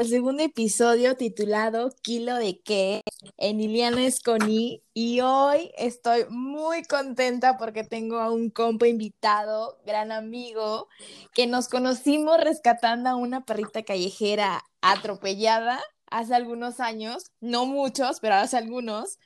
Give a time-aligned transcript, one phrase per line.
[0.00, 3.02] al segundo episodio titulado Kilo de qué
[3.36, 10.10] en Iliana Esconi y hoy estoy muy contenta porque tengo a un compa invitado, gran
[10.10, 10.88] amigo,
[11.34, 15.78] que nos conocimos rescatando a una perrita callejera atropellada
[16.10, 19.18] hace algunos años, no muchos, pero hace algunos.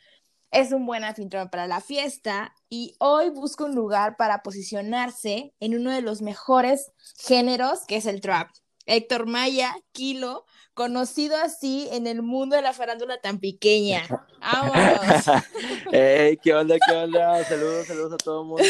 [0.50, 5.76] Es un buen anfitrión para la fiesta y hoy busca un lugar para posicionarse en
[5.76, 8.48] uno de los mejores géneros que es el trap.
[8.86, 14.02] Héctor Maya, Kilo, conocido así en el mundo de la farándula tan pequeña.
[14.40, 15.24] ¡Vámonos!
[15.92, 17.44] hey, ¿Qué onda, qué onda?
[17.44, 18.64] Saludos, saludos a todo el mundo.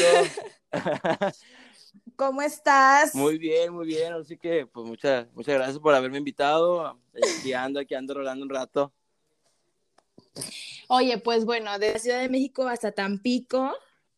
[2.16, 3.14] ¿Cómo estás?
[3.14, 4.12] Muy bien, muy bien.
[4.12, 6.98] Así que, pues, muchas, muchas gracias por haberme invitado.
[7.38, 8.92] Aquí ando, aquí ando rolando un rato.
[10.88, 13.74] Oye, pues bueno, de Ciudad de México hasta Tampico,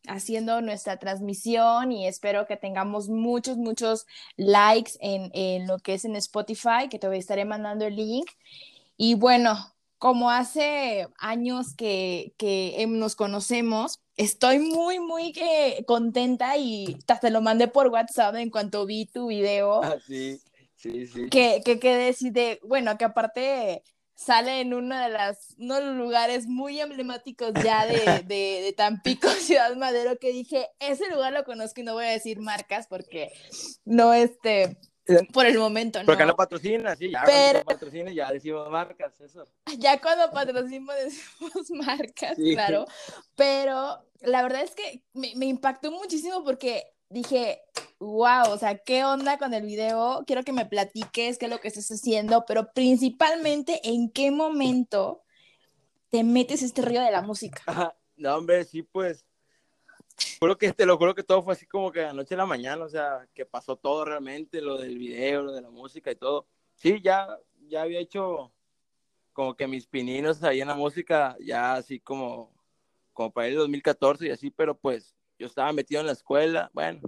[0.07, 6.15] haciendo nuestra transmisión y espero que tengamos muchos, muchos likes en, lo que es en
[6.15, 8.29] Spotify, que te estaré mandando el link.
[8.97, 15.33] Y bueno, como hace años que, que nos conocemos, estoy muy, muy
[15.85, 19.83] contenta y te lo mandé por WhatsApp en cuanto vi tu video.
[19.83, 20.39] Ah, sí,
[20.75, 21.29] sí, sí.
[21.29, 23.83] Que, que, que decide, bueno, que aparte
[24.17, 29.29] sale en uno de, las, uno de los lugares muy emblemáticos ya de, de, Tampico,
[29.39, 33.31] Ciudad Madero, que dije, ese lugar lo conozco y no voy a decir marcas porque
[33.85, 34.77] no, este,
[35.31, 36.07] por el momento, ¿no?
[36.07, 37.63] Porque no patrocina, sí, ya pero...
[37.63, 39.45] patrocina ya decimos marcas, eso.
[39.77, 42.85] Ya cuando patrocinamos decimos marcas, claro,
[43.35, 47.61] pero la verdad es que me, me impactó muchísimo porque dije,
[47.99, 50.23] wow, o sea, ¿qué onda con el video?
[50.25, 55.23] Quiero que me platiques qué es lo que estás haciendo, pero principalmente en qué momento
[56.09, 57.61] te metes este río de la música.
[58.15, 59.25] no, hombre, sí, pues,
[60.39, 62.83] juro que te lo juro que todo fue así como que anoche a la mañana,
[62.83, 66.47] o sea, que pasó todo realmente, lo del video, lo de la música y todo.
[66.75, 67.27] Sí, ya,
[67.67, 68.51] ya había hecho
[69.33, 72.51] como que mis pininos ahí en la música, ya así como,
[73.13, 77.01] como para el 2014 y así, pero pues yo estaba metido en la escuela, bueno,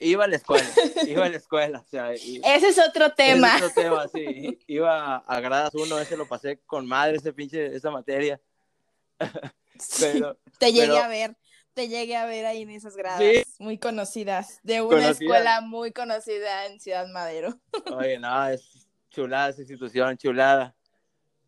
[0.00, 0.66] iba a la escuela,
[1.06, 1.80] iba a la escuela.
[1.80, 3.56] O sea, ese es otro tema.
[3.56, 4.58] Ese es otro tema, sí.
[4.66, 8.40] Iba a gradas uno, ese lo pasé con madre, ese pinche, esa materia.
[10.00, 11.36] pero, te llegué a ver,
[11.74, 13.22] te llegué a ver ahí en esas gradas,
[13.58, 17.58] muy conocidas, de una escuela muy conocida en Ciudad Madero.
[17.96, 20.74] Oye, no, es chulada esa institución, chulada.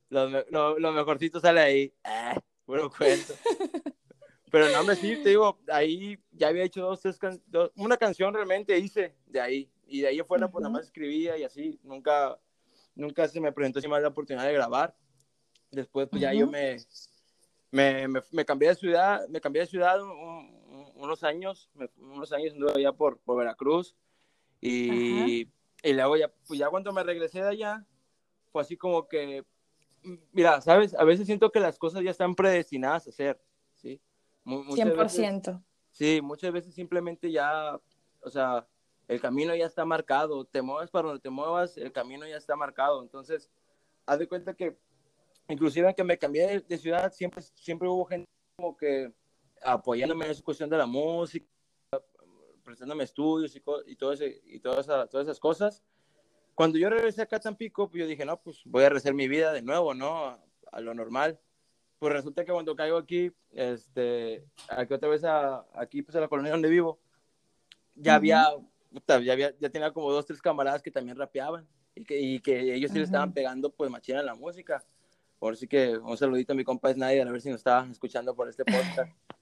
[0.08, 1.94] Lo, lo, lo mejorcito sale ahí.
[2.02, 2.34] Eh,
[2.64, 3.34] puro cuento.
[4.50, 7.18] Pero no, me sí, te digo, ahí ya había hecho dos, tres
[7.76, 9.70] una canción realmente hice de ahí.
[9.86, 11.78] Y de ahí afuera, pues nada más escribía y así.
[11.82, 12.38] Nunca,
[12.94, 14.94] nunca se me presentó más la oportunidad de grabar.
[15.70, 16.78] Después, pues ya yo me,
[17.70, 20.00] me, me, cambié de ciudad, me cambié de ciudad
[20.96, 23.94] unos años, unos años anduve allá por, por Veracruz.
[24.60, 25.48] Y,
[25.82, 27.86] y luego ya, pues ya cuando me regresé de allá,
[28.52, 29.44] fue así como que,
[30.32, 33.40] mira, sabes, a veces siento que las cosas ya están predestinadas a ser,
[34.44, 34.82] ¿sí?
[34.82, 35.62] 100%.
[35.90, 37.78] sí, muchas veces simplemente ya,
[38.22, 38.66] o sea,
[39.08, 42.56] el camino ya está marcado, te muevas para donde te muevas, el camino ya está
[42.56, 43.50] marcado, entonces,
[44.06, 44.76] haz de cuenta que,
[45.48, 49.12] inclusive que me cambié de, ciudad, siempre, siempre hubo gente como que
[49.62, 51.46] apoyándome en esa cuestión de la música,
[52.64, 55.82] prestándome estudios y, y, todo ese, y todas, todas esas cosas.
[56.54, 59.28] Cuando yo regresé acá a Tampico, pues yo dije, no, pues voy a rehacer mi
[59.28, 60.38] vida de nuevo, ¿no?
[60.72, 61.40] a lo normal
[62.00, 66.28] pues resulta que cuando caigo aquí, este, aquí otra vez a, aquí pues a la
[66.28, 66.98] colonia donde vivo,
[67.94, 68.46] ya había,
[69.06, 72.74] ya había, ya tenía como dos, tres camaradas que también rapeaban y que, y que
[72.74, 74.82] ellos sí le estaban pegando pues machina a la música.
[75.38, 78.34] Por así que un saludito a mi compa Snyder, a ver si nos está escuchando
[78.34, 79.12] por este podcast.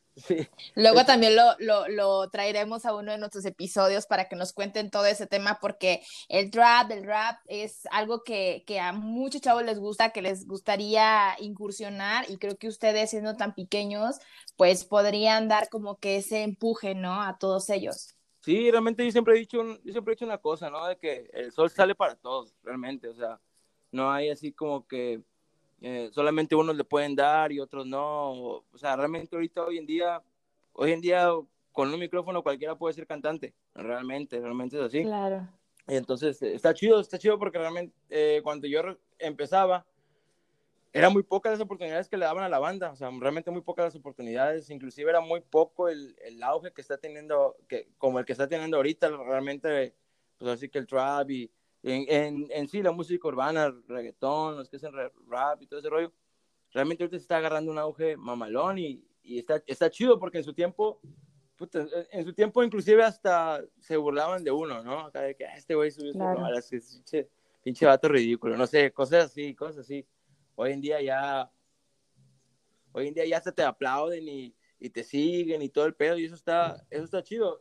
[0.75, 4.91] Luego también lo, lo, lo, traeremos a uno de nuestros episodios para que nos cuenten
[4.91, 9.65] todo ese tema, porque el trap, el rap es algo que, que, a muchos chavos
[9.65, 14.17] les gusta, que les gustaría incursionar, y creo que ustedes, siendo tan pequeños,
[14.57, 17.23] pues podrían dar como que ese empuje, ¿no?
[17.23, 18.15] A todos ellos.
[18.41, 20.87] Sí, realmente yo siempre he dicho, yo siempre he dicho una cosa, ¿no?
[20.87, 23.41] De que el sol sale para todos, realmente, o sea,
[23.91, 25.23] no hay así como que
[25.81, 28.31] eh, solamente unos le pueden dar y otros no.
[28.31, 30.23] O sea, realmente ahorita hoy en día,
[30.73, 31.31] hoy en día
[31.73, 35.03] con un micrófono cualquiera puede ser cantante, realmente, realmente es así.
[35.03, 35.49] Claro.
[35.87, 38.81] Y entonces está chido, está chido porque realmente eh, cuando yo
[39.19, 39.87] empezaba,
[40.93, 43.61] eran muy pocas las oportunidades que le daban a la banda, o sea, realmente muy
[43.61, 48.19] pocas las oportunidades, inclusive era muy poco el, el auge que está teniendo, que, como
[48.19, 49.95] el que está teniendo ahorita, realmente,
[50.39, 51.51] pues así que el trap y,
[51.83, 54.93] en, en, sí la música urbana, reggaetón, los que hacen
[55.29, 56.13] rap y todo ese rollo,
[56.73, 60.45] realmente ahorita se está agarrando un auge mamalón y, y está, está chido porque en
[60.45, 61.01] su tiempo,
[62.11, 65.01] en su tiempo inclusive hasta se burlaban de uno, ¿no?
[65.01, 66.43] Acá de que ah, este güey subió claro.
[67.63, 70.07] pinche vato ridículo, no sé, cosas así, cosas así.
[70.57, 71.51] Hoy en día ya,
[72.93, 76.19] hoy en día ya se te aplauden y, y te siguen y todo el pedo
[76.19, 77.61] y eso está, eso está chido.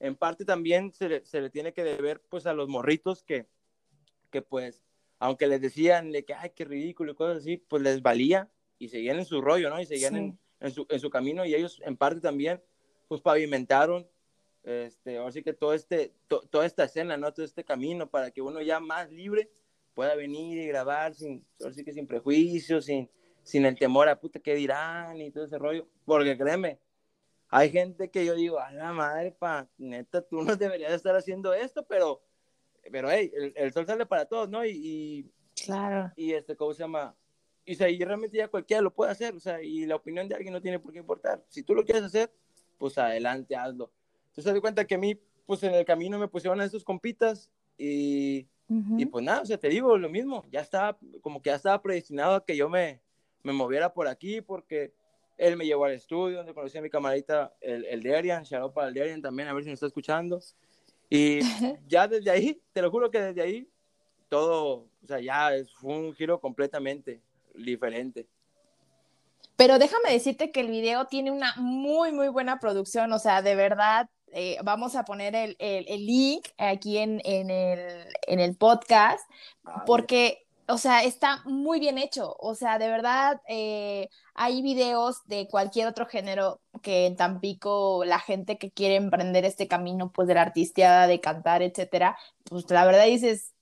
[0.00, 3.46] En parte también se le, se le tiene que deber pues a los morritos que,
[4.30, 4.82] que pues,
[5.18, 8.88] aunque les decían de que, ay, qué ridículo y cosas así, pues les valía y
[8.88, 9.80] seguían en su rollo, ¿no?
[9.80, 12.62] Y seguían en, en, su, en su camino y ellos en parte también
[13.08, 14.08] pues pavimentaron
[14.64, 17.32] este, ahora sí que todo este, toda esta escena, ¿no?
[17.32, 19.50] Todo este camino para que uno ya más libre
[19.92, 23.10] pueda venir y grabar sin, ahora sí que sin prejuicios, sin,
[23.42, 26.78] sin el temor a puta qué dirán y todo ese rollo, porque créeme,
[27.48, 31.52] hay gente que yo digo, a la madre, pa, neta, tú no deberías estar haciendo
[31.54, 32.22] esto, pero,
[32.90, 34.64] pero, hey, el, sol sale para todos, ¿no?
[34.64, 35.30] Y,
[35.64, 36.12] claro.
[36.16, 37.14] Y este, ¿cómo se llama?
[37.64, 40.34] Y, o y realmente ya cualquiera lo puede hacer, o sea, y la opinión de
[40.34, 41.42] alguien no tiene por qué importar.
[41.48, 42.32] Si tú lo quieres hacer,
[42.78, 43.90] pues adelante, hazlo.
[44.28, 47.50] Entonces, di cuenta que a mí, pues en el camino me pusieron a esos compitas
[47.78, 51.56] y, y pues nada, o sea, te digo lo mismo, ya estaba, como que ya
[51.56, 53.00] estaba predestinado a que yo me,
[53.42, 54.92] me moviera por aquí porque
[55.36, 58.88] él me llevó al estudio donde conocí a mi camarita, el, el Derian, shout para
[58.88, 60.40] el Derian también, a ver si me está escuchando.
[61.10, 61.40] Y
[61.88, 63.68] ya desde ahí, te lo juro que desde ahí,
[64.28, 65.50] todo, o sea, ya
[65.80, 67.20] fue un giro completamente
[67.54, 68.26] diferente.
[69.56, 73.54] Pero déjame decirte que el video tiene una muy, muy buena producción, o sea, de
[73.54, 78.56] verdad, eh, vamos a poner el, el, el link aquí en, en, el, en el
[78.56, 79.24] podcast,
[79.64, 82.36] ah, porque o sea, está muy bien hecho.
[82.38, 88.18] O sea, de verdad, eh, hay videos de cualquier otro género que en Tampico la
[88.18, 92.84] gente que quiere emprender este camino, pues de la artisteada, de cantar, etcétera, pues la
[92.86, 93.52] verdad dices,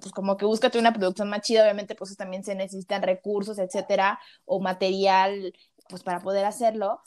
[0.00, 4.20] pues como que búscate una producción más chida, obviamente pues también se necesitan recursos, etcétera,
[4.44, 5.54] o material,
[5.88, 7.00] pues para poder hacerlo.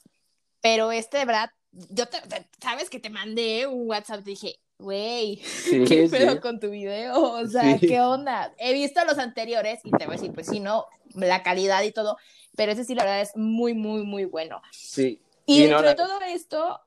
[0.62, 2.18] Pero este, de verdad, yo te,
[2.62, 5.42] sabes que te mandé un WhatsApp, dije, güey,
[5.88, 7.34] ¿qué pedo con tu video?
[7.34, 8.54] O sea, ¿qué onda?
[8.58, 11.92] He visto los anteriores y te voy a decir, pues sí, no, la calidad y
[11.92, 12.18] todo,
[12.56, 14.62] pero ese sí, la verdad, es muy, muy, muy bueno.
[14.72, 15.22] Sí.
[15.46, 16.80] Y, dentro de todo esto,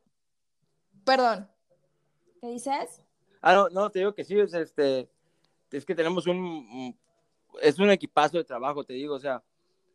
[1.05, 1.49] perdón,
[2.41, 3.03] ¿qué dices?
[3.41, 5.09] Ah, no, no, te digo que sí, es, este,
[5.71, 6.97] es que tenemos un,
[7.63, 9.43] es un equipazo de trabajo, te digo, o sea,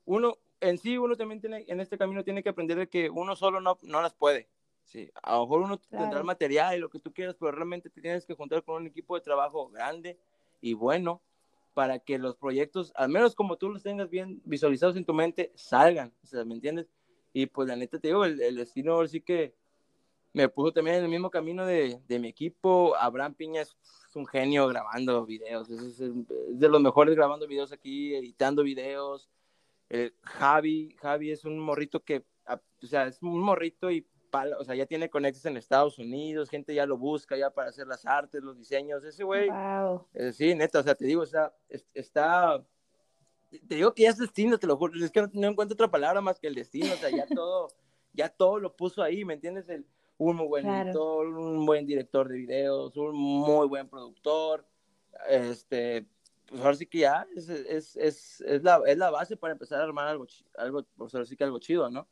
[0.05, 3.35] uno, en sí, uno también tiene, en este camino tiene que aprender de que uno
[3.35, 4.47] solo no, no las puede.
[4.83, 7.89] Sí, a lo mejor uno tendrá el material y lo que tú quieras, pero realmente
[7.89, 10.19] te tienes que juntar con un equipo de trabajo grande
[10.61, 11.21] y bueno
[11.73, 15.51] para que los proyectos, al menos como tú los tengas bien visualizados en tu mente,
[15.55, 16.87] salgan, o sea, ¿me entiendes?
[17.33, 19.55] Y pues la neta te digo, el, destino sí que
[20.33, 22.95] me puso también en el mismo camino de, de mi equipo.
[22.95, 23.75] Abraham Piña es,
[24.15, 29.27] un genio grabando videos, es, de los mejores grabando videos aquí, editando videos.
[29.89, 34.05] Eh, Javi, Javi es un morrito que, o sea, es un morrito y
[34.59, 37.87] o sea, ya tiene conexiones en Estados Unidos, gente ya lo busca ya para hacer
[37.87, 39.49] las artes, los diseños, ese güey.
[39.49, 40.07] Wow.
[40.13, 41.53] Eh, sí, neta, o sea, te digo, o sea,
[41.93, 42.63] está,
[43.67, 46.21] te digo que ya es destino, te lo juro, es que no, encuentro otra palabra
[46.21, 47.69] más que el destino, o sea, ya todo,
[48.13, 49.69] ya todo lo puso ahí, ¿me entiendes?
[49.69, 49.85] El,
[50.17, 54.65] un muy buen editor, un buen director de videos, un muy buen productor,
[55.29, 56.07] este,
[56.47, 59.79] pues ahora sí que ya es, es, es, es, la, es la base para empezar
[59.79, 60.25] a armar algo,
[60.57, 62.07] algo, pues ahora sí que algo chido, ¿no?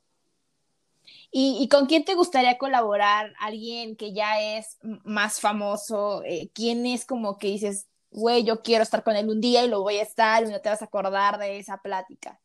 [1.32, 3.34] ¿Y, con quién te gustaría colaborar?
[3.40, 6.24] ¿Alguien que ya es más famoso?
[6.24, 9.70] Eh, ¿Quién es como que dices, güey, yo quiero estar con él un día y
[9.70, 12.40] lo voy a estar y no te vas a acordar de esa plática?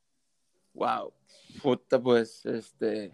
[0.73, 1.13] Wow,
[1.63, 3.13] puta, pues, este,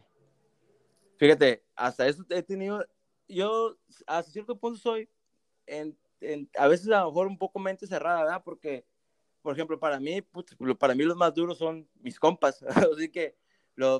[1.17, 2.85] fíjate, hasta eso he tenido,
[3.29, 5.09] yo hasta cierto punto soy,
[5.67, 5.97] en,
[6.59, 8.43] a veces a lo mejor un poco mente cerrada, ¿verdad?
[8.45, 8.85] Porque,
[9.41, 10.21] por ejemplo, para mí,
[10.79, 12.63] para mí los más duros son mis compas,
[12.95, 13.37] así que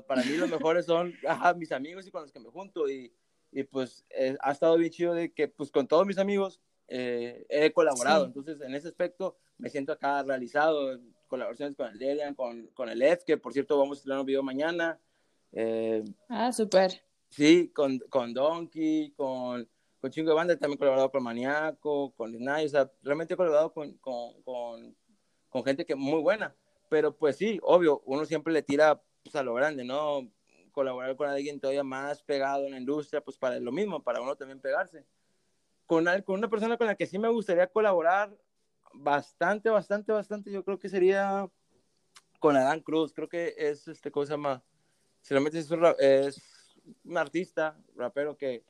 [0.07, 1.13] para mí los mejores son
[1.57, 3.13] mis amigos y con los que me junto y,
[3.51, 7.45] y pues eh, ha estado bien chido de que pues con todos mis amigos eh,
[7.49, 12.67] he colaborado, entonces en ese aspecto me siento acá realizado, colaboraciones con el Delian, con,
[12.67, 14.99] con el Ed, que por cierto vamos a tener un video mañana.
[15.51, 17.01] Eh, ah, súper.
[17.29, 19.67] Sí, con, con Donkey, con,
[19.99, 23.73] con Chingo de Banda, también colaborado con Maniaco, con Linay, o sea, realmente he colaborado
[23.73, 24.95] con, con, con,
[25.49, 26.55] con gente que muy buena,
[26.89, 30.29] pero pues sí, obvio, uno siempre le tira pues, a lo grande, ¿no?
[30.71, 34.35] Colaborar con alguien todavía más pegado en la industria, pues para lo mismo, para uno
[34.35, 35.05] también pegarse.
[35.85, 38.35] Con, con una persona con la que sí me gustaría colaborar
[38.93, 41.49] bastante, bastante, bastante, yo creo que sería
[42.39, 44.61] con Adán Cruz, creo que es este cosa más,
[45.29, 46.41] realmente es un, es
[47.03, 48.63] un artista, rapero que,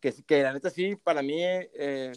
[0.00, 2.12] que, que, la neta sí, para mí eh,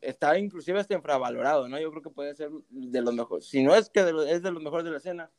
[0.00, 1.78] está inclusive hasta infravalorado, ¿no?
[1.78, 4.62] Yo creo que puede ser de los mejores, si no es que es de los
[4.62, 5.30] mejores de la escena,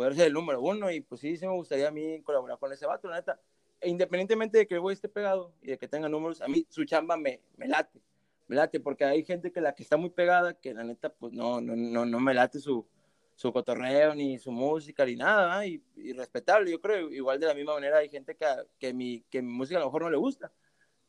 [0.00, 2.72] poder ser el número uno y pues sí, sí me gustaría a mí colaborar con
[2.72, 3.38] ese vato, la neta.
[3.82, 6.66] E independientemente de que el güey esté pegado y de que tenga números, a mí
[6.70, 8.00] su chamba me, me late.
[8.48, 11.34] me late, porque hay gente que la que está muy pegada, que la neta, pues
[11.34, 12.88] no, no, no, no me late su,
[13.34, 15.82] su cotorreo, ni su música, ni nada, y,
[16.14, 18.46] respetable, yo creo, igual de la misma manera hay gente que,
[18.78, 20.50] que, mi, que mi música a lo mejor no le gusta,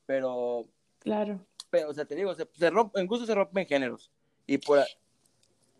[0.05, 0.67] pero...
[0.99, 1.39] Claro.
[1.69, 4.11] Pero, o sea, te digo, se, se rompe, en gusto se rompen géneros,
[4.45, 4.79] y por,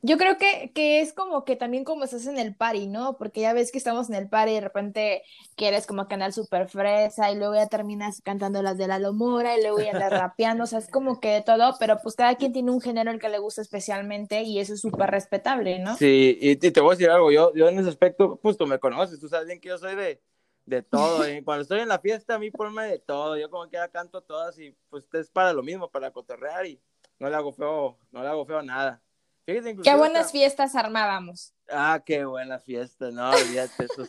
[0.03, 3.17] yo creo que, que, es como que también como estás en el party, ¿no?
[3.17, 5.23] Porque ya ves que estamos en el party y de repente
[5.55, 9.61] quieres como canal super fresa y luego ya terminas cantando las de la Lomora y
[9.61, 12.51] luego ya andas rapeando, o sea, es como que de todo, pero pues cada quien
[12.51, 15.95] tiene un género el que le gusta especialmente y eso es súper respetable, ¿no?
[15.97, 18.79] Sí, y, te voy a decir algo, yo, yo en ese aspecto, pues tú me
[18.79, 20.19] conoces, tú sabes bien que yo soy de,
[20.65, 23.69] de todo, y cuando estoy en la fiesta a mí ponme de todo, yo como
[23.69, 26.81] que ya canto todas y pues es para lo mismo, para cotorrear y
[27.19, 28.99] no le hago feo, no le hago feo a nada.
[29.45, 31.53] Qué buenas fiestas armábamos.
[31.69, 34.03] Ah, qué buenas fiestas, no, olvídate eso.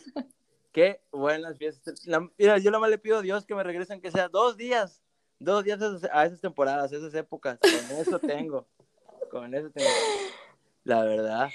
[0.71, 2.05] qué buenas fiestas.
[2.37, 5.01] mira, yo lo más le pido a Dios que me regresen que sea dos días,
[5.39, 5.79] dos días
[6.11, 7.59] a esas temporadas, a esas épocas.
[7.59, 8.67] Con eso tengo,
[9.31, 9.89] con eso tengo.
[10.83, 11.49] La verdad.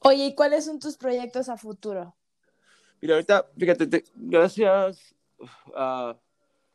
[0.00, 2.14] Oye, ¿y cuáles son tus proyectos a futuro?
[3.00, 5.14] Mira, ahorita, fíjate, gracias,
[5.66, 6.14] uh,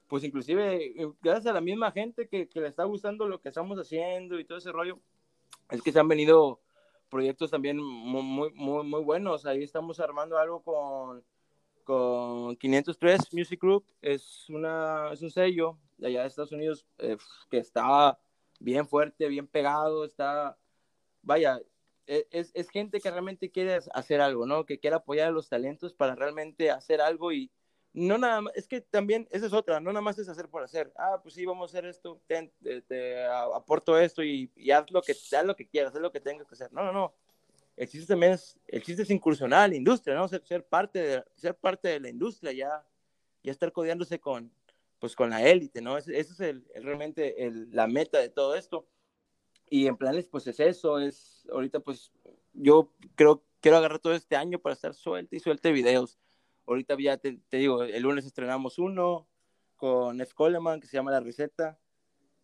[0.08, 3.80] pues inclusive, gracias a la misma gente que, que le está gustando lo que estamos
[3.80, 5.00] haciendo y todo ese rollo,
[5.70, 6.62] es que se han venido
[7.10, 9.46] proyectos también muy, muy, muy buenos.
[9.46, 11.24] Ahí estamos armando algo con,
[11.84, 13.86] con 503 Music Group.
[14.02, 17.18] Es, una, es un sello de allá de Estados Unidos eh,
[17.50, 18.18] que está
[18.60, 20.06] bien fuerte, bien pegado.
[20.06, 20.58] Está,
[21.22, 21.60] vaya,
[22.06, 24.66] e, es, es, gente que realmente quiere hacer algo, ¿no?
[24.66, 27.52] Que quiere apoyar a los talentos para realmente hacer algo y,
[27.98, 30.62] no nada más, es que también, esa es otra, no nada más es hacer por
[30.62, 35.14] hacer, ah, pues sí, vamos a hacer esto, te, aporto esto y, haz lo que,
[35.14, 36.72] haz lo que quieras, haz lo que tengas que hacer.
[36.72, 37.16] No, no, no.
[37.76, 40.28] El chiste también es, el chiste es incursionar a la industria, ¿no?
[40.28, 42.86] Ser, ser, parte, de, ser parte de la industria, ya,
[43.42, 44.52] ya estar codeándose con,
[45.00, 45.98] pues, con la élite, ¿no?
[45.98, 48.88] Esa es el, realmente el, la meta de todo esto.
[49.72, 52.12] Y en planes, pues es eso, es, ahorita pues
[52.54, 56.20] yo creo, quiero agarrar todo este año para estar suelta y suelte videos
[56.68, 59.28] Ahorita ya te, digo, el lunes estrenamos uno
[59.78, 60.34] con F.
[60.34, 61.80] Coleman que se llama La Receta.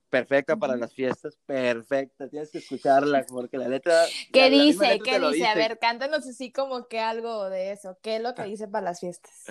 [0.10, 2.30] Perfecta para las fiestas, perfecta.
[2.30, 4.06] Tienes que escucharla porque la letra.
[4.32, 5.00] ¿Qué dice?
[5.04, 5.48] ¿Qué dice?
[5.48, 7.98] A ver, cántanos así como que algo de eso.
[8.04, 9.46] ¿Qué es lo que dice para las fiestas?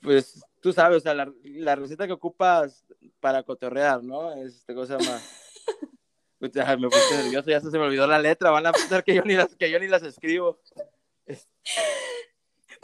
[0.00, 2.84] Pues tú sabes, o sea, la, la receta que ocupas
[3.18, 4.32] para cotorrear, ¿no?
[4.32, 5.44] Es esta cosa más.
[6.40, 8.50] me puse nervioso, ya se me olvidó la letra.
[8.50, 10.60] Van a pensar que yo ni las, que yo ni las escribo.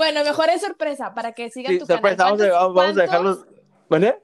[0.01, 2.17] Bueno, mejor es sorpresa para que sigan tu canal.
[2.17, 3.47] Vamos, a, vamos a dejarlos.
[3.91, 4.17] ¿Vale?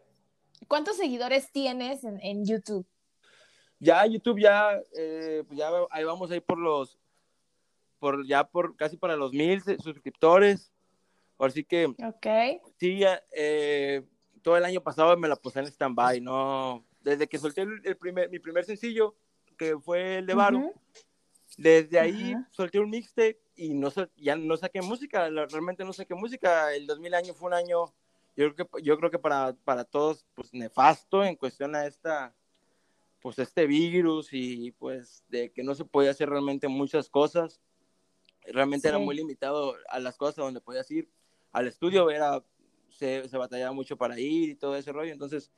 [0.69, 2.87] ¿Cuántos seguidores tienes en, en YouTube?
[3.79, 6.99] Ya YouTube ya, eh, pues ya ahí vamos a ir por los,
[7.99, 10.73] por ya por casi para los mil suscriptores.
[11.39, 12.27] Así que, ok.
[12.81, 13.03] Sí,
[13.33, 14.03] eh,
[14.41, 16.87] todo el año pasado me la puse en stand-by, ¿no?
[17.03, 19.15] Desde que solté el, primer, mi primer sencillo,
[19.59, 20.73] que fue el de Baro,
[21.59, 26.75] desde ahí solté un mixtape y no ya no saqué música, realmente no saqué música.
[26.75, 27.87] El 2000 año fue un año,
[28.37, 32.35] yo creo que, yo creo que para, para todos, pues nefasto en cuestión a esta,
[33.21, 37.61] pues este virus y pues de que no se podía hacer realmente muchas cosas.
[38.43, 41.11] Realmente era muy limitado a las cosas donde podías ir.
[41.51, 42.45] Al estudio era,
[42.91, 45.13] se, se batallaba mucho para ir y todo ese rollo.
[45.13, 45.51] Entonces,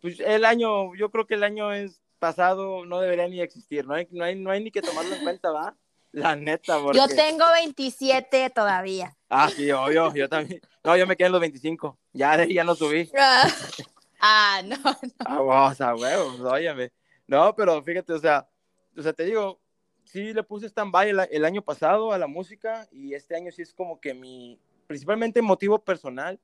[0.00, 3.92] pues el año, yo creo que el año es pasado no debería ni existir, no
[3.92, 5.76] hay, no hay, no hay ni que tomarlo en cuenta, ¿va?
[6.14, 6.96] La neta, porque...
[6.96, 9.16] Yo tengo 27 todavía.
[9.28, 10.60] Ah, sí, obvio, yo también.
[10.84, 11.98] No, yo me quedé en los 25.
[12.12, 13.10] Ya de ya no subí.
[14.20, 15.50] ah, no, no.
[15.50, 16.92] Ah, o sea, huevos, óyeme.
[17.26, 18.48] No, pero fíjate, o sea,
[18.96, 19.60] o sea, te digo,
[20.04, 23.62] sí le puse stand-by el, el, año pasado a la música y este año sí
[23.62, 26.38] es como que mi, principalmente motivo personal,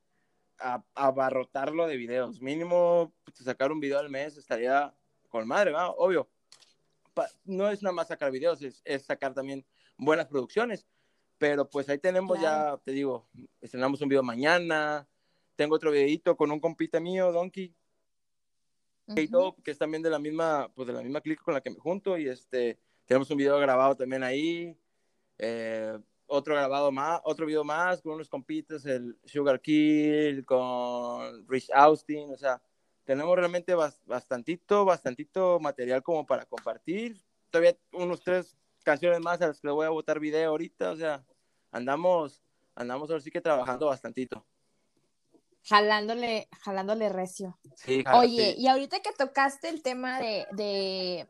[0.59, 2.41] a, abarrotarlo de videos.
[2.41, 4.93] Mínimo, pues, sacar un video al mes estaría
[5.29, 5.73] con madre.
[5.97, 6.29] Obvio
[7.45, 9.65] no es nada más sacar videos, es, sacar también
[9.97, 10.87] buenas producciones.
[11.39, 13.29] Pero pues ahí tenemos ya, te digo,
[13.61, 15.09] estrenamos un video mañana.
[15.57, 17.75] Tengo otro videito con un compita mío, Donkey,
[19.15, 21.79] que es también de la misma, pues de la misma clic con la que me
[21.79, 22.19] junto.
[22.19, 24.77] Y este, tenemos un video grabado también ahí.
[25.39, 31.71] Eh, otro grabado más, otro video más con unos compitas, el Sugar Kill, con Rich
[31.75, 32.63] Austin, o sea,
[33.11, 37.21] tenemos realmente bastantito, bastantito material como para compartir.
[37.51, 40.97] Todavía unos tres canciones más a las que le voy a botar video ahorita, o
[40.97, 41.25] sea,
[41.73, 42.41] andamos,
[42.77, 44.47] andamos ahora sí que trabajando bastantito.
[45.65, 47.59] Jalándole, jalándole recio.
[47.75, 51.29] Sí, Oye, y ahorita que tocaste el tema de, de,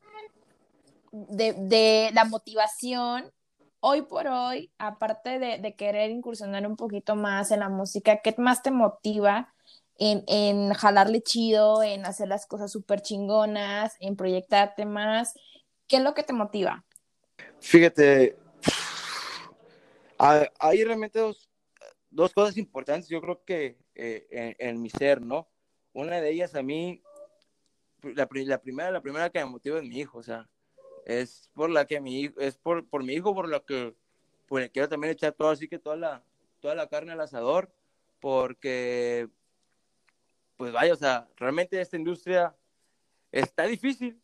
[1.12, 3.32] de, de la motivación,
[3.80, 8.34] hoy por hoy, aparte de, de, querer incursionar un poquito más en la música, ¿qué
[8.36, 9.54] más te motiva
[10.00, 15.34] en, en jalarle chido, en hacer las cosas súper chingonas, en proyectarte más.
[15.86, 16.84] ¿Qué es lo que te motiva?
[17.60, 18.36] Fíjate,
[20.18, 21.50] hay realmente dos,
[22.10, 25.48] dos cosas importantes, yo creo que eh, en, mi ser, ¿no?
[25.92, 27.02] Una de ellas a mí,
[28.02, 30.48] la, la, primera, la primera que me motiva es mi hijo, o sea,
[31.04, 33.94] es por la que mi hijo, es por, por mi hijo, por lo que
[34.48, 36.24] pues, quiero también echar todo así que toda la,
[36.60, 37.70] toda la carne al asador,
[38.18, 39.28] porque,
[40.60, 42.54] pues vaya, o sea, realmente esta industria
[43.32, 44.20] está difícil,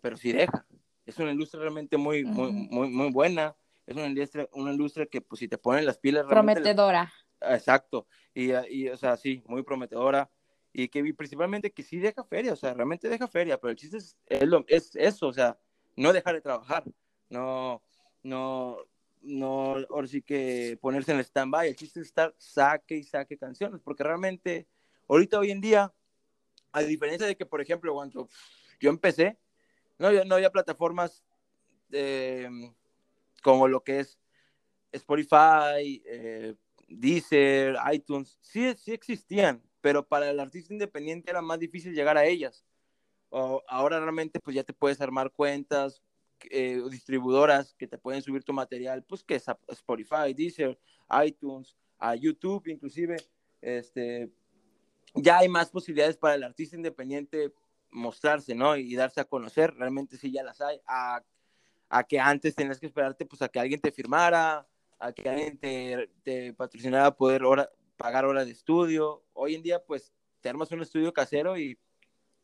[0.00, 0.66] pero sí deja.
[1.06, 3.54] Es una industria realmente muy, muy, muy, muy buena.
[3.86, 6.26] Es una industria, una industria que, pues, si te ponen las pilas.
[6.26, 7.12] Prometedora.
[7.40, 8.08] Exacto.
[8.34, 10.28] Y, y, o sea, sí, muy prometedora.
[10.72, 13.98] Y que principalmente que sí deja feria, o sea, realmente deja feria, pero el chiste
[13.98, 15.56] es, es, lo, es eso, o sea,
[15.94, 16.82] no dejar de trabajar,
[17.28, 17.80] no,
[18.24, 18.78] no,
[19.22, 23.38] no, ahora sí que ponerse en el stand-by, el chiste es estar saque y saque
[23.38, 24.66] canciones, porque realmente,
[25.08, 25.92] ahorita hoy en día,
[26.72, 28.28] a diferencia de que, por ejemplo, cuando
[28.80, 29.38] yo empecé,
[29.98, 31.24] no, no había plataformas
[33.42, 34.18] como lo que es
[34.92, 36.54] Spotify, eh,
[36.88, 42.24] Deezer, iTunes, sí, sí existían, pero para el artista independiente era más difícil llegar a
[42.24, 42.64] ellas.
[43.28, 46.02] O, ahora realmente pues ya te puedes armar cuentas,
[46.50, 50.78] eh, distribuidoras que te pueden subir tu material, pues que es Spotify, Deezer,
[51.24, 53.16] iTunes, a YouTube inclusive,
[53.60, 54.30] este,
[55.14, 57.52] ya hay más posibilidades para el artista independiente
[57.90, 58.76] mostrarse, ¿no?
[58.76, 61.22] Y darse a conocer, realmente sí ya las hay, a,
[61.88, 64.66] a que antes tenías que esperarte pues a que alguien te firmara,
[64.98, 67.42] a que alguien te, te patrocinara poder
[67.96, 71.78] pagar horas de estudio, hoy en día pues te armas un estudio casero y,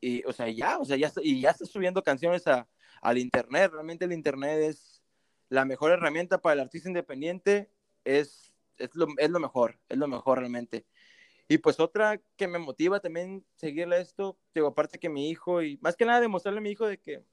[0.01, 2.69] y o sea, ya, o sea, ya, y ya estás subiendo canciones a,
[3.03, 3.73] al Internet.
[3.73, 5.03] Realmente el Internet es
[5.49, 7.71] la mejor herramienta para el artista independiente,
[8.05, 10.87] es, es, lo, es lo mejor, es lo mejor realmente.
[11.51, 15.79] Y pues otra que me motiva también seguirle esto, digo, aparte que mi hijo, y
[15.83, 17.25] más que nada demostrarle a mi hijo de que,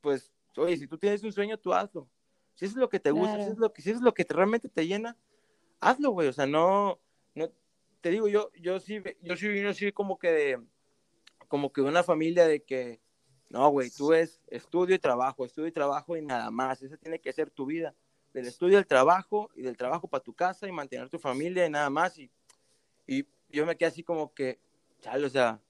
[0.00, 2.08] pues, oye, si tú tienes un sueño, tú hazlo.
[2.54, 4.70] Si es lo que te gusta, si es lo que, si es lo que realmente
[4.70, 5.18] te llena,
[5.80, 6.28] hazlo, güey.
[6.28, 6.98] O sea, no,
[7.34, 7.52] no,
[8.00, 10.62] te digo, yo, yo sí, yo sí, yo sí como que de,
[11.46, 13.02] como que de una familia de que,
[13.50, 16.80] no, güey, tú es estudio y trabajo, estudio y trabajo y nada más.
[16.80, 17.94] Esa tiene que ser tu vida.
[18.32, 21.70] Del estudio al trabajo y del trabajo para tu casa y mantener tu familia y
[21.70, 22.18] nada más.
[22.18, 22.30] Y,
[23.06, 24.60] y yo me quedé así como que,
[25.00, 25.60] chale, o sea,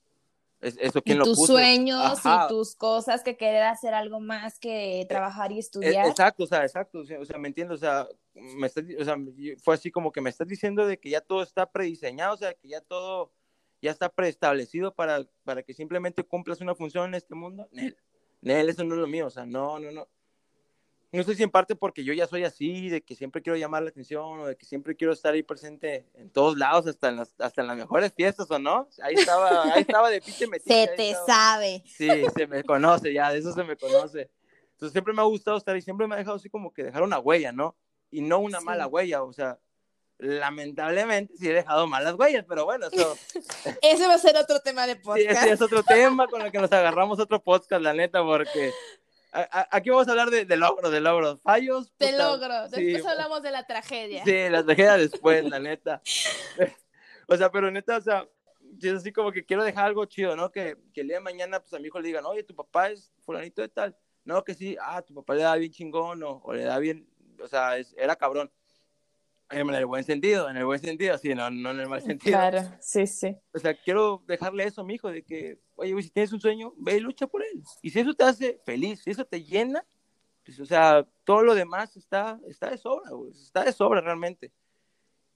[0.62, 5.06] eso quién y tus sueños y tus cosas que querer hacer algo más que eh,
[5.06, 6.06] trabajar y e, estudiar.
[6.06, 9.16] Exacto, o sea, exacto, o sea, me entiendo, o sea, me o sea,
[9.62, 12.54] fue así como que me estás diciendo de que ya todo está prediseñado, o sea,
[12.54, 13.32] que ya todo
[13.80, 17.96] ya está preestablecido para, para que simplemente cumplas una función en este mundo, Nel,
[18.40, 20.08] Nel, eso no es lo mío, o sea, no, no, no.
[21.12, 23.82] No sé si en parte porque yo ya soy así, de que siempre quiero llamar
[23.82, 27.16] la atención o de que siempre quiero estar ahí presente en todos lados, hasta en
[27.16, 28.88] las, hasta en las mejores fiestas o no.
[29.02, 30.74] Ahí estaba, ahí estaba de pite metido.
[30.74, 31.82] Se te sabe.
[31.84, 34.30] Sí, se me conoce ya, de eso se me conoce.
[34.72, 37.02] Entonces siempre me ha gustado estar y siempre me ha dejado así como que dejar
[37.02, 37.76] una huella, ¿no?
[38.10, 39.58] Y no una mala huella, o sea,
[40.18, 43.16] lamentablemente sí he dejado malas huellas, pero bueno, eso...
[43.82, 45.20] Ese va a ser otro tema de podcast.
[45.20, 48.72] Sí, ese es otro tema con el que nos agarramos otro podcast, la neta, porque
[49.32, 51.92] aquí vamos a hablar de, de logros, de logros, fallos.
[51.98, 54.24] De logros, después hablamos de la tragedia.
[54.24, 56.02] Sí, la tragedia después, la neta.
[57.26, 58.28] o sea, pero neta, o sea,
[58.80, 60.50] es así como que quiero dejar algo chido, ¿no?
[60.50, 62.90] Que, que el día de mañana, pues a mi hijo le digan, oye, tu papá
[62.90, 63.96] es fulanito de tal.
[64.24, 67.08] No, que sí, ah, tu papá le da bien chingón o, o le da bien,
[67.42, 68.50] o sea, es, era cabrón.
[69.52, 72.38] En el buen sentido, en el buen sentido, sí, no, no en el mal sentido.
[72.38, 73.36] Claro, sí, sí.
[73.52, 76.72] O sea, quiero dejarle eso a mi hijo, de que, oye, si tienes un sueño,
[76.78, 77.62] ve y lucha por él.
[77.82, 79.84] Y si eso te hace feliz, si eso te llena,
[80.44, 84.52] pues, o sea, todo lo demás está, está de sobra, está de sobra realmente.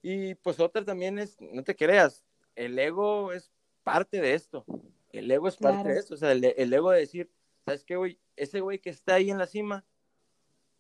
[0.02, 2.24] Y pues otra también es, no te creas,
[2.54, 3.50] el ego es
[3.82, 4.64] parte de esto.
[5.12, 6.14] El ego es parte de esto.
[6.14, 7.30] O sea, el, el, ego de decir,
[7.64, 8.18] ¿sabes qué, güey?
[8.34, 9.84] Ese güey que está ahí en la cima,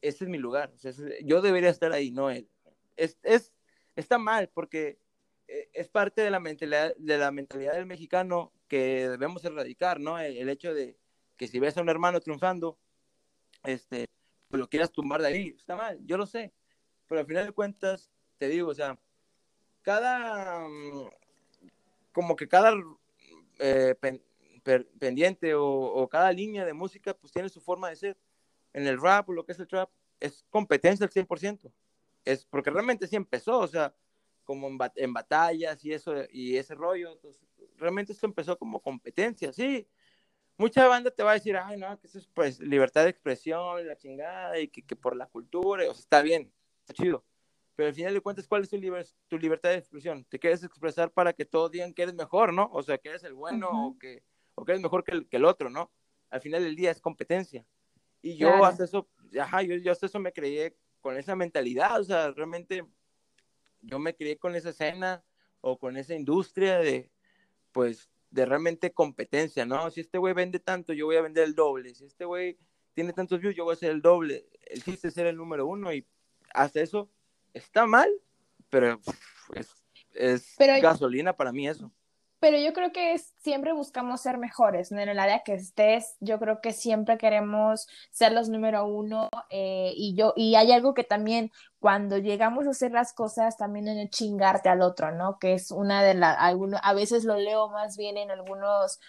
[0.00, 0.72] ese es mi lugar.
[0.74, 2.48] O sea, yo debería estar ahí, no él
[2.96, 3.52] es, es,
[3.94, 4.98] está mal porque
[5.48, 10.18] eh, es parte de la mentalidad, de la mentalidad del mexicano que debemos erradicar, ¿no?
[10.18, 10.98] El, hecho de
[11.36, 12.78] que si ves a un hermano triunfando,
[13.64, 14.06] este,
[14.48, 16.52] pues lo quieras tumbar de ahí, está mal, yo lo sé,
[17.06, 18.98] pero al final de cuentas, te digo, o sea,
[19.82, 21.10] cada, mm,
[22.12, 22.74] como que cada
[23.58, 23.94] eh,
[24.98, 28.18] pendiente o, o, cada línea de música, pues tiene su forma de ser.
[28.72, 31.72] En el rap o lo que es el trap, es competencia al 100%
[32.26, 33.94] es porque realmente sí empezó, o sea,
[34.44, 37.40] como en, en, batallas y eso, y ese rollo, entonces,
[37.76, 39.88] realmente esto empezó como competencia, sí.
[40.58, 43.86] Mucha banda te va a decir, ay, no, que eso es pues libertad de expresión,
[43.86, 47.24] la chingada, y que, que por la cultura, o sea, está bien, está chido.
[47.76, 48.80] pero al final de cuentas, ¿cuál es tu,
[49.28, 50.24] tu libertad de expresión?
[50.24, 52.70] Te quieres expresar para que todos digan que eres mejor, ¿no?
[52.72, 55.36] O sea, que eres el bueno o, que, o que eres mejor que el, que
[55.36, 55.92] el otro, ¿no?
[56.30, 57.64] Al final del día es competencia.
[58.22, 59.08] Y yo hasta eso,
[59.38, 60.72] ajá, yo, yo hasta eso me creí
[61.06, 62.84] con esa mentalidad, o sea, realmente
[63.80, 65.22] yo me crié con esa escena
[65.60, 67.12] o con esa industria de,
[67.70, 69.88] pues, de realmente competencia, ¿no?
[69.92, 71.94] Si este güey vende tanto, yo voy a vender el doble.
[71.94, 72.58] Si este güey
[72.92, 74.48] tiene tantos views, yo voy a hacer el doble.
[74.62, 76.04] El chiste es ser el número uno y
[76.52, 77.08] hasta eso
[77.54, 78.10] está mal,
[78.68, 78.98] pero
[80.12, 81.92] es, gasolina para mí eso.
[82.38, 85.00] Pero yo creo que siempre buscamos ser mejores, ¿no?
[85.00, 89.92] En el área que estés, yo creo que siempre queremos ser los número uno eh,
[89.96, 93.98] y yo, y hay algo que también cuando llegamos a hacer las cosas también en
[93.98, 95.38] el chingarte al otro, ¿no?
[95.38, 99.00] Que es una de las, a veces lo leo más bien en algunas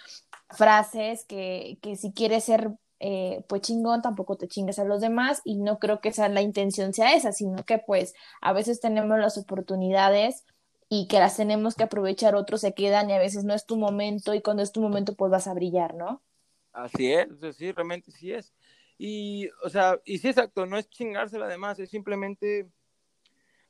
[0.49, 5.41] frases que, que si quieres ser eh, pues chingón, tampoco te chingues a los demás
[5.43, 9.19] y no creo que sea la intención sea esa, sino que pues a veces tenemos
[9.19, 10.45] las oportunidades
[10.89, 13.77] y que las tenemos que aprovechar, otros se quedan y a veces no es tu
[13.77, 16.21] momento y cuando es tu momento pues vas a brillar, ¿no?
[16.71, 18.53] Así es, sí, realmente sí es.
[18.97, 22.67] Y, o sea, y sí, exacto, no es chingársela además, es simplemente,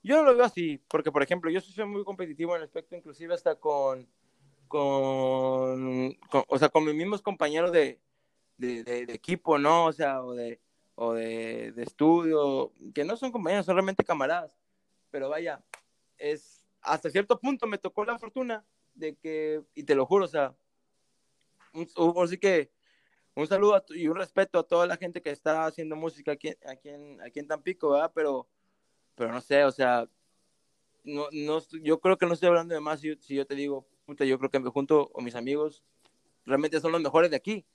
[0.04, 2.96] yo no lo veo así, porque por ejemplo, yo soy muy competitivo en el aspecto,
[2.96, 4.08] inclusive hasta con,
[4.68, 6.16] con,
[6.48, 8.00] o sea, con mis mismos compañeros de,
[8.58, 9.86] de, de, equipo, ¿no?
[9.86, 10.60] O sea, o de,
[10.96, 14.52] o de, de estudio, que no son compañeros, son realmente camaradas.
[15.12, 15.62] Pero vaya,
[16.18, 16.57] es
[16.88, 20.56] hasta cierto punto me tocó la fortuna de que, y te lo juro, o sea,
[22.24, 22.72] así que
[23.36, 26.90] un saludo y un respeto a toda la gente que está haciendo música aquí, aquí,
[26.90, 28.12] en, aquí en Tampico, ¿verdad?
[28.16, 28.48] Pero,
[29.16, 30.10] pero no sé, o sea,
[31.04, 33.88] no, no, yo creo que no estoy hablando de más si, si yo te digo,
[34.06, 35.84] puta, yo creo que me junto con mis amigos,
[36.46, 37.66] realmente son los mejores de aquí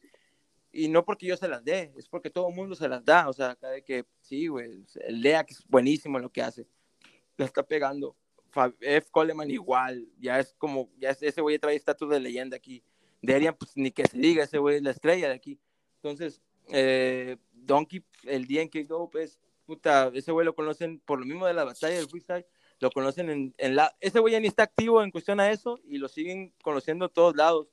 [0.73, 3.29] y no porque yo se las dé, es porque todo el mundo se las da,
[3.29, 6.67] o sea, cada que, sí, güey, el Lea que es buenísimo en lo que hace,
[7.37, 8.17] la está pegando,
[8.81, 9.09] F.
[9.11, 12.83] Coleman igual, ya es como, ya ese güey trae estatus de leyenda aquí,
[13.21, 15.59] Derian, pues ni que se diga, ese güey es la estrella de aquí,
[15.97, 21.21] entonces, eh, Donkey, el día en que go, pues, puta, ese güey lo conocen por
[21.21, 22.47] lo mismo de la batalla del freestyle,
[22.81, 25.79] lo conocen en, en la, ese güey ya ni está activo en cuestión a eso,
[25.85, 27.69] y lo siguen conociendo a todos lados,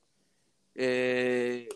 [0.75, 1.67] eh,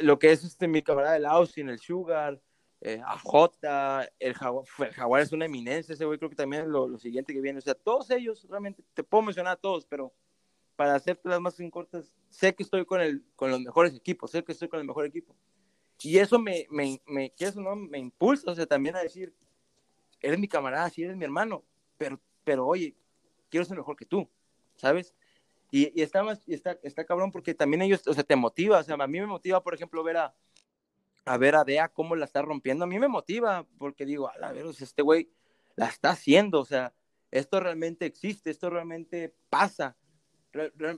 [0.00, 2.40] lo que es este, mi camarada el Austin, el Sugar,
[2.80, 6.68] eh, AJ, el Jaguar, el Jaguar es una eminencia, ese güey creo que también es
[6.68, 10.12] lo, siguiente que viene, o sea, todos ellos, realmente, te puedo mencionar a todos, pero
[10.76, 14.44] para hacerte las más cortas, sé que estoy con, el, con los mejores equipos, sé
[14.44, 15.34] que estoy con el mejor equipo.
[16.02, 17.74] Y eso me, me, me, no?
[17.74, 19.34] me impulsa, o sea, también a decir,
[20.20, 21.64] eres mi camarada, sí eres mi hermano,
[21.96, 22.94] pero, pero oye,
[23.48, 24.28] quiero ser mejor que tú,
[24.76, 25.14] ¿sabes?
[25.70, 28.96] Y, está, más, está, está cabrón porque también ellos, o sea, te motiva, o sea,
[28.96, 30.34] a mí me motiva, por ejemplo, ver a,
[31.26, 34.52] a ver a Dea cómo la está rompiendo, a mí me motiva porque digo, a
[34.52, 35.28] ver, este güey
[35.74, 36.94] la está haciendo, o sea,
[37.30, 39.96] esto realmente existe, esto realmente pasa.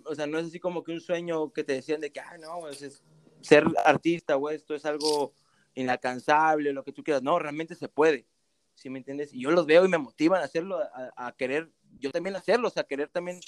[0.05, 2.37] o sea, no es así como que un sueño que te decían de que, ah,
[2.39, 3.03] no, es,
[3.41, 5.33] ser artista, güey, esto es algo
[5.75, 7.23] inalcanzable, lo que tú quieras.
[7.23, 8.27] No, realmente se puede,
[8.75, 9.33] ¿sí me entiendes?
[9.33, 10.79] Y yo los veo y me motivan a hacerlo,
[11.17, 13.41] a, querer, yo también hacerlo, o sea, querer también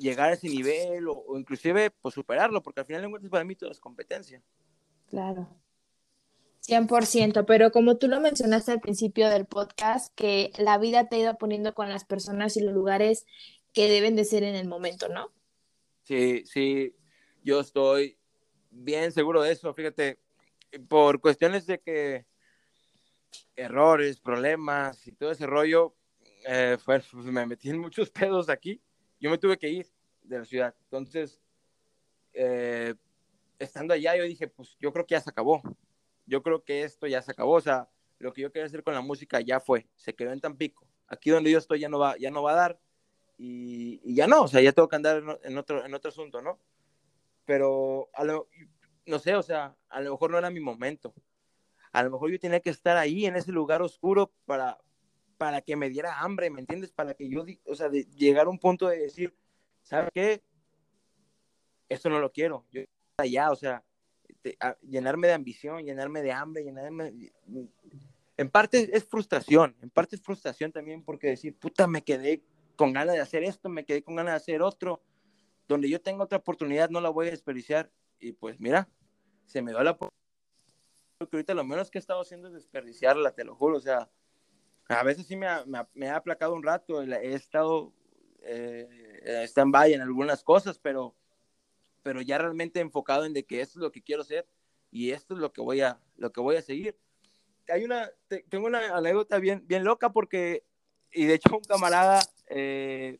[0.00, 3.54] llegar a ese nivel o, inclusive pues superarlo, porque al final de cuentas para mí
[3.54, 4.42] todo es competencia.
[5.06, 5.46] Claro.
[6.66, 11.18] 100%, pero como tú lo mencionaste al principio del podcast, que la vida te ha
[11.20, 13.26] ido poniendo con las personas y los lugares
[13.72, 15.32] que deben de ser en el momento, ¿no?
[16.04, 16.94] Sí, sí,
[17.42, 18.18] yo estoy
[18.70, 20.18] bien seguro de eso, fíjate,
[20.88, 22.26] por cuestiones de que
[23.56, 25.94] errores, problemas y todo ese rollo,
[26.46, 28.80] eh, pues, me metí en muchos pedos aquí
[29.24, 29.86] yo me tuve que ir
[30.22, 30.74] de la ciudad.
[30.84, 31.40] Entonces,
[32.34, 32.94] eh,
[33.58, 35.62] estando allá, yo dije, pues yo creo que ya se acabó.
[36.26, 37.52] Yo creo que esto ya se acabó.
[37.52, 39.88] O sea, lo que yo quería hacer con la música ya fue.
[39.96, 40.86] Se quedó en Tampico.
[41.06, 42.80] Aquí donde yo estoy ya no va, ya no va a dar.
[43.36, 46.60] Y, ya no, o sea, ya tengo que andar en otro, en otro asunto, ¿no?
[47.44, 48.48] Pero, a lo,
[49.06, 51.12] no sé, o sea, a lo mejor no era mi momento.
[51.92, 54.78] A lo mejor yo tenía que estar ahí en ese lugar oscuro para,
[55.36, 56.92] para que me diera hambre, ¿me entiendes?
[56.92, 59.36] Para que yo, o sea, de llegar a un punto de decir,
[59.82, 60.42] ¿sabes qué?
[61.88, 62.82] Esto no lo quiero, yo
[63.18, 63.84] allá, o sea,
[64.82, 67.12] llenarme de ambición, llenarme de hambre, llenarme...
[68.36, 72.42] En parte es frustración, en parte es frustración también porque decir, puta, me quedé
[72.76, 75.02] con ganas de hacer esto, me quedé con ganas de hacer otro,
[75.68, 78.88] donde yo tengo otra oportunidad no la voy a desperdiciar y pues mira,
[79.46, 80.12] se me da la oportunidad.
[81.20, 84.10] ahorita lo menos que he estado haciendo es desperdiciarla, te lo juro, o sea,
[84.88, 87.92] a veces sí me ha, me ha, aplacado un rato, he estado
[88.42, 91.14] eh, stand-by en algunas cosas, pero,
[92.04, 94.46] pero ya realmente enfocado en de que esto es lo que quiero hacer
[94.92, 96.96] y esto es lo que voy a, lo que voy a seguir.
[97.68, 98.08] Hay una,
[98.48, 100.64] tengo una anécdota bien, bien loca porque
[101.10, 103.18] y de hecho un camarada, eh,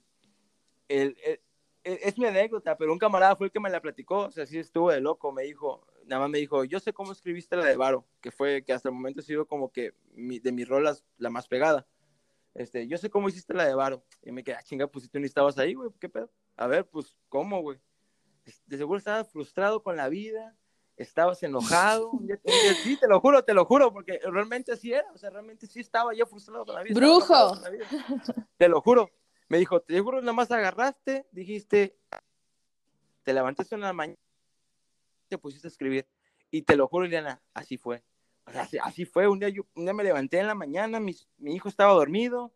[0.89, 1.17] el,
[1.85, 4.59] es mi anécdota, pero un camarada fue el que me la platicó, o sea, sí
[4.59, 7.77] estuvo de loco, me dijo, nada más me dijo, yo sé cómo escribiste la de
[7.77, 11.31] Varo, que fue, que hasta el momento ha sido como que de mis rolas la
[11.31, 11.87] más pegada.
[12.55, 14.05] Este, yo sé cómo hiciste la de Varo.
[14.23, 16.31] Y me quedé, ah, chinga, pues si tú ni estabas ahí, güey, ¿qué pedo?
[16.57, 17.79] A ver, pues, ¿cómo, güey?
[18.67, 20.57] De seguro estabas frustrado con la vida,
[20.97, 22.13] estabas enojado.
[22.83, 25.81] sí, te lo juro, te lo juro, porque realmente así era, o sea, realmente sí
[25.81, 26.95] estaba yo frustrado con la vida.
[26.95, 27.59] Brujo.
[28.57, 29.11] Te lo juro.
[29.49, 31.99] Me dijo, te juro, nada más agarraste, dijiste,
[33.23, 34.19] te levantaste en la mañana,
[35.29, 36.07] te pusiste a escribir.
[36.51, 38.03] Y te lo juro, Liliana, así fue.
[38.47, 39.27] O sea, así, fue.
[39.27, 42.53] Un día, yo, un día me levanté en la mañana, mi, mi hijo estaba dormido,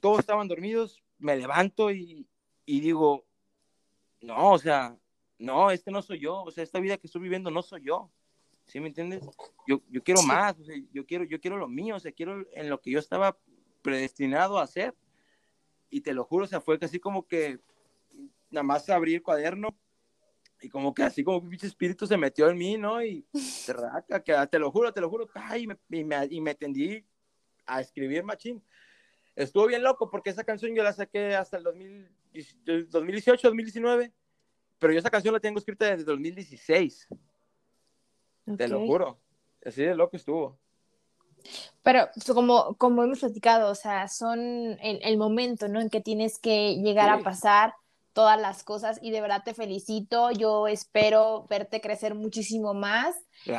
[0.00, 2.28] todos estaban dormidos, me levanto y,
[2.64, 3.24] y digo,
[4.26, 4.98] no, o sea,
[5.38, 8.10] no, este no soy yo, o sea, esta vida que estoy viviendo no soy yo.
[8.64, 9.24] ¿Sí me entiendes?
[9.68, 12.44] Yo, yo quiero más, o sea, yo quiero, yo quiero lo mío, o sea, quiero
[12.52, 13.38] en lo que yo estaba
[13.82, 14.96] predestinado a hacer.
[15.88, 17.60] Y te lo juro, o sea, fue casi como que
[18.50, 19.68] nada más abrí el cuaderno
[20.60, 23.00] y como que así como un pinche espíritu se metió en mí, ¿no?
[23.04, 23.24] Y
[24.24, 27.06] que, te lo juro, te lo juro, y me, y me, y me tendí
[27.64, 28.60] a escribir machín.
[29.36, 34.12] Estuvo bien loco porque esa canción yo la saqué hasta el 2018, 2019,
[34.78, 37.08] pero yo esa canción la tengo escrita desde 2016.
[38.56, 39.20] Te lo juro.
[39.64, 40.58] Así de loco estuvo.
[41.82, 44.40] Pero como, como hemos platicado, o sea, son
[44.80, 45.80] el, el momento, ¿no?
[45.80, 47.74] En que tienes que llegar a pasar
[48.16, 50.30] todas las cosas y de verdad te felicito.
[50.30, 53.14] Yo espero verte crecer muchísimo más.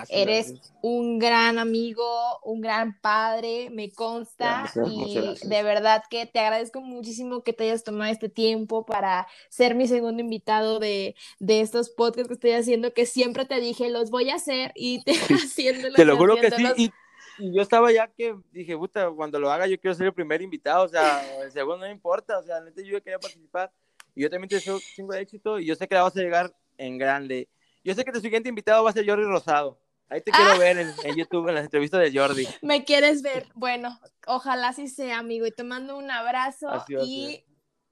[0.10, 2.04] Eres un gran amigo,
[2.44, 7.84] un gran padre, me consta y de verdad que te agradezco muchísimo que te hayas
[7.84, 12.94] tomado este tiempo para ser mi segundo invitado de, de estos podcasts que estoy haciendo,
[12.94, 16.50] que siempre te dije, los voy a hacer y te haciendo Te lo juro que
[16.50, 16.66] sí.
[16.78, 16.92] Y,
[17.40, 20.84] yo estaba ya que dije, puta, cuando lo haga yo quiero ser el primer invitado,
[20.84, 23.72] o sea, el segundo no importa, o sea, neta yo quería participar
[24.18, 26.20] y yo también te deseo chingo de éxito y yo sé que la vas a
[26.20, 27.50] llegar en grande.
[27.84, 29.80] Yo sé que tu siguiente invitado va a ser Jordi Rosado.
[30.10, 30.58] Ahí te quiero ah.
[30.58, 32.48] ver en, YouTube, en las entrevistas de Jordi.
[32.64, 33.48] Me quieres ver.
[33.54, 35.46] Bueno, ojalá sí sea, amigo.
[35.46, 36.68] Y te mando un abrazo
[37.06, 37.46] y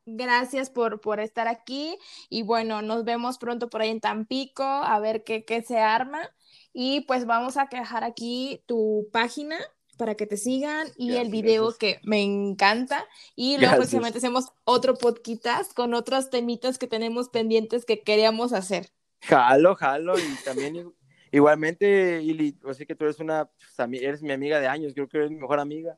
[0.08, 1.96] gracias por, por estar aquí.
[2.28, 6.28] Y bueno, nos vemos pronto por ahí en Tampico, a ver qué, qué se arma.
[6.74, 9.60] Y pues vamos a dejar aquí tu página
[9.98, 13.06] para que te sigan y el video que me encanta.
[13.36, 18.90] Y luego próximamente hacemos otro podcast con otros temitas que tenemos pendientes que queríamos hacer.
[19.22, 20.18] Jalo, jalo.
[20.20, 20.94] Y también
[21.32, 25.08] igualmente, Ili, yo sé que tú eres una, pues, eres mi amiga de años, creo
[25.08, 25.98] que eres mi mejor amiga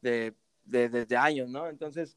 [0.00, 1.68] de, desde años, ¿no?
[1.68, 2.16] Entonces,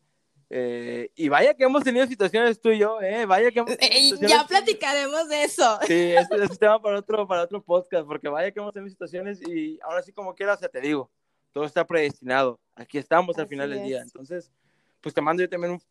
[0.50, 3.26] eh, y vaya que hemos tenido situaciones tú y yo, ¿eh?
[3.26, 5.80] Vaya que hemos eh, Ya platicaremos de eso.
[5.88, 8.90] Sí, este es un tema para otro, para otro podcast, porque vaya que hemos tenido
[8.90, 11.12] situaciones y ahora sí como quieras, te digo,
[11.56, 12.60] todo está predestinado.
[12.76, 14.02] Aquí estamos al final del día.
[14.02, 14.52] Entonces,
[15.00, 15.82] pues te mando yo también un,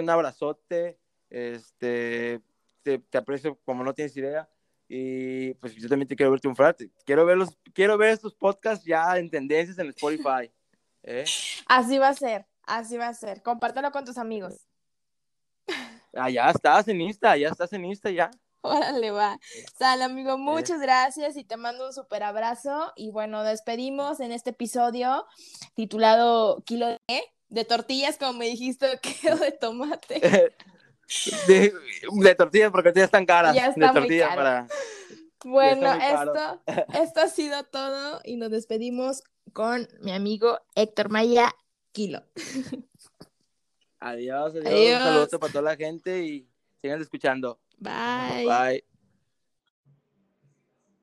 [0.00, 0.98] un abrazote,
[1.30, 2.40] este,
[2.82, 4.48] te, te, aprecio como no tienes idea.
[4.88, 6.74] Y pues yo también te quiero ver triunfar.
[7.06, 10.50] Quiero ver, los, quiero ver estos podcasts ya en tendencias en Spotify.
[11.04, 11.24] ¿eh?
[11.68, 12.44] Así va a ser.
[12.64, 13.42] Así va a ser.
[13.42, 14.66] Compártelo con tus amigos.
[16.12, 18.28] Ah, ya estás en Insta, ya estás en Insta ya.
[18.64, 19.40] Órale, va.
[19.76, 22.92] Sal, amigo, muchas gracias y te mando un súper abrazo.
[22.94, 25.26] Y bueno, despedimos en este episodio
[25.74, 30.20] titulado Kilo de, de tortillas, como me dijiste, kilo de tomate.
[31.48, 33.56] de, tortillas, porque tortillas están caras.
[33.56, 34.68] Ya está de tortillas para.
[35.44, 36.62] Bueno, esto,
[36.94, 41.50] esto ha sido todo y nos despedimos con mi amigo Héctor Maya
[41.90, 42.22] Kilo.
[43.98, 45.00] Adiós, adiós.
[45.00, 46.48] Un saludo para toda la gente y
[46.80, 47.58] sigan escuchando.
[47.82, 48.42] Bye.
[48.44, 48.82] Bye.